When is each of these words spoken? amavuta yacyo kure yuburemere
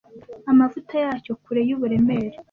amavuta 0.51 0.95
yacyo 1.05 1.31
kure 1.43 1.61
yuburemere 1.69 2.37